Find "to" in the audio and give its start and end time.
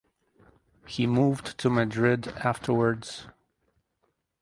1.59-1.69